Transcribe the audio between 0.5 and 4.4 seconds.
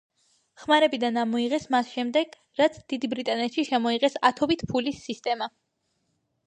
ხმარებიდან ამოიღეს მას შემდეგ, რაც დიდ ბრიტანეთში შემოიღეს